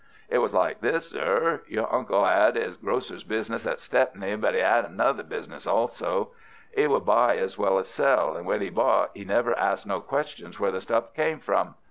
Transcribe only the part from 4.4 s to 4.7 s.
'e